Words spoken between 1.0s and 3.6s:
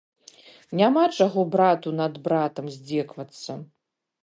чаго брату над братам здзекавацца.